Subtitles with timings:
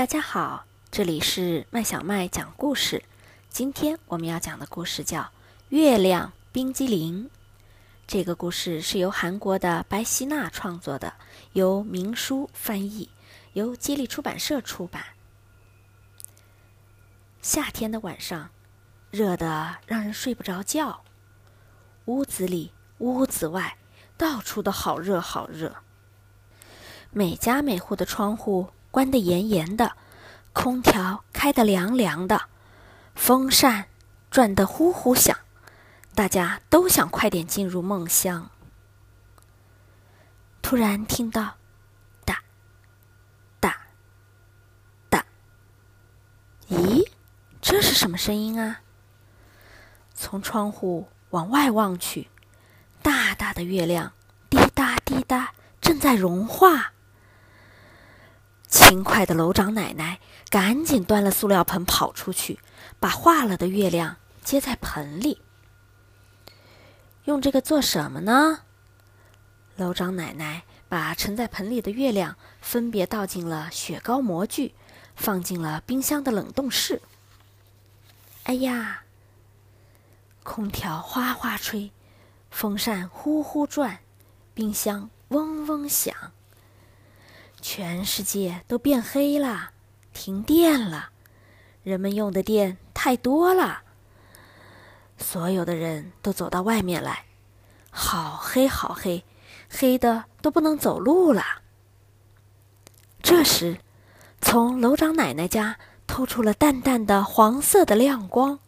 [0.00, 3.04] 大家好，这里是麦小麦讲故事。
[3.50, 5.20] 今天我们要讲的故事叫
[5.68, 7.24] 《月亮冰激凌》。
[8.06, 11.12] 这个故事是由韩国的白希娜创作的，
[11.52, 13.10] 由明书翻译，
[13.52, 15.04] 由接力出版社出版。
[17.42, 18.48] 夏天的晚上，
[19.10, 21.02] 热得让人睡不着觉。
[22.06, 23.76] 屋子里、屋子外，
[24.16, 25.76] 到处都好热好热。
[27.10, 29.96] 每家每户的窗户关得严严的，
[30.52, 32.42] 空调开得凉凉的，
[33.14, 33.86] 风扇
[34.30, 35.36] 转得呼呼响，
[36.14, 38.50] 大家都想快点进入梦乡。
[40.62, 41.56] 突然听到
[42.24, 42.42] “哒
[43.58, 43.76] 哒
[45.08, 45.24] 哒”，
[46.68, 47.08] 咦，
[47.60, 48.80] 这是什么声音啊？
[50.14, 52.28] 从窗户往外望去，
[53.02, 54.12] 大大的月亮
[54.48, 56.92] 滴答滴答正在融化。
[58.90, 60.18] 轻快的楼长奶奶
[60.48, 62.58] 赶紧端了塑料盆跑出去，
[62.98, 65.40] 把化了的月亮接在盆里。
[67.22, 68.62] 用这个做什么呢？
[69.76, 74.74] 楼长奶奶把盛在盆里的月亮分别倒进了雪糕模具，
[75.14, 77.00] 放进了冰箱的冷冻室。
[78.42, 79.04] 哎呀！
[80.42, 81.92] 空调哗哗吹，
[82.50, 84.00] 风扇呼呼转，
[84.52, 86.12] 冰箱嗡嗡响。
[87.80, 89.70] 全世界都变黑了，
[90.12, 91.08] 停电了，
[91.82, 93.80] 人们用的电太多了。
[95.16, 97.24] 所有的人都走到外面来，
[97.90, 99.24] 好黑好黑，
[99.70, 101.42] 黑的都不能走路了。
[103.22, 103.78] 这时，
[104.42, 108.58] 从楼长奶奶家透出了淡淡的黄色的亮光。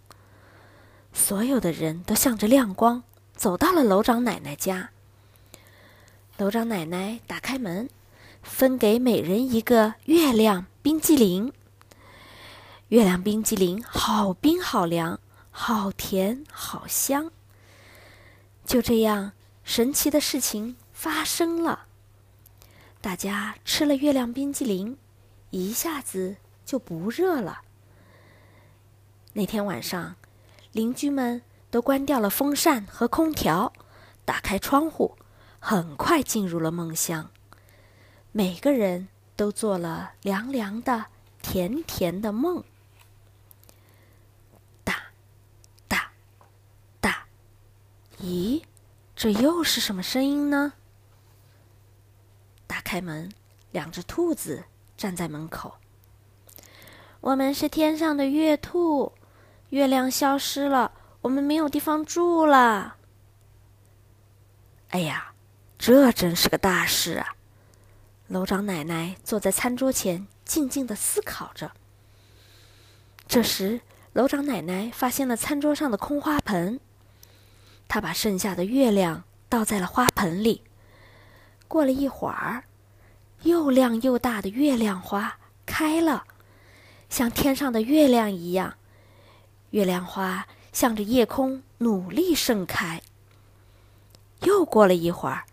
[1.13, 3.03] 所有的人都向着亮光
[3.35, 4.89] 走到了楼长奶奶家。
[6.39, 7.91] 楼长奶奶打开门。
[8.43, 11.53] 分给每人一个月亮冰激凌。
[12.89, 15.19] 月亮冰激凌好冰好凉，
[15.51, 17.31] 好甜好香。
[18.65, 19.33] 就这样，
[19.65, 21.87] 神奇的事情发生了。
[23.01, 24.99] 大家吃了月亮冰激凌，
[25.51, 27.63] 一下子就不热了。
[29.33, 30.17] 那天晚上，
[30.73, 33.73] 邻居们都关掉了风扇和空调，
[34.25, 35.17] 打开窗户，
[35.59, 37.31] 很快进入了梦乡。
[38.35, 41.05] 每个人都做了凉凉的、
[41.43, 42.65] 甜甜的梦。
[44.83, 44.95] 哒，
[45.87, 46.11] 哒，
[46.99, 47.27] 哒，
[48.21, 48.63] 咦，
[49.15, 50.73] 这又是什么声音呢？
[52.67, 53.31] 打开门，
[53.71, 54.65] 两只兔子
[54.97, 55.75] 站在门口。
[57.21, 59.13] 我们是天上的月兔，
[59.69, 62.97] 月亮消失了，我们没有地方住了。
[64.89, 65.35] 哎呀，
[65.77, 67.37] 这真是个大事啊！
[68.33, 71.73] 楼长奶奶坐在餐桌前，静静的思考着。
[73.29, 73.83] 这时，
[74.15, 76.81] 楼长奶奶发现了餐桌上的空花盆，
[77.89, 80.63] 她把剩下的月亮倒在了花盆里。
[81.69, 82.65] 过了一会儿，
[83.43, 86.25] 又亮又大的月亮花开了，
[87.11, 88.77] 像天上的月亮一样。
[89.73, 93.03] 月亮花向着夜空努力盛开。
[94.45, 95.45] 又过了一会儿，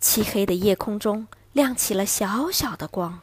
[0.00, 1.28] 漆黑的夜空中。
[1.52, 3.20] 亮起了小小的光，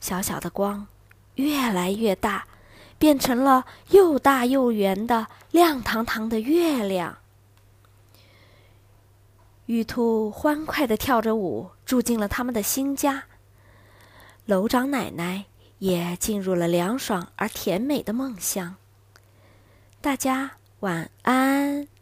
[0.00, 0.86] 小小的光
[1.34, 2.46] 越来越大，
[2.98, 7.18] 变成了又大又圆的亮堂堂的月亮。
[9.66, 13.24] 玉兔欢快的跳着舞，住进了他们的新家。
[14.44, 15.46] 楼长奶奶
[15.80, 18.76] 也进入了凉爽而甜美的梦乡。
[20.00, 21.95] 大家晚安。